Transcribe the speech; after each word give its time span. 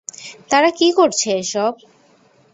তারা 0.49 0.69
কী 0.69 0.87
করছে 0.91 1.29
এসব? 1.37 1.73